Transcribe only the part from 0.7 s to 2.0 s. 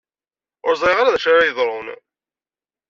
ẓriɣ ara d acu ara yeḍrun.